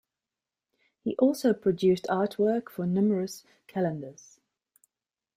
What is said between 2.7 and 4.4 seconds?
numerous calendars.